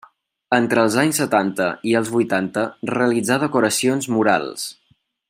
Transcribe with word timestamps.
Entre 0.55 0.81
els 0.87 0.95
anys 1.01 1.19
setanta 1.21 1.67
i 1.91 1.95
els 2.01 2.11
vuitanta 2.15 2.65
realitzà 2.95 3.41
decoracions 3.47 4.13
murals. 4.17 4.69